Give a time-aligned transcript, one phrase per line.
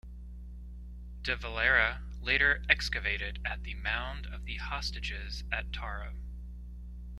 [1.21, 6.15] De Valera later excavated at the Mound of the Hostages at Tara.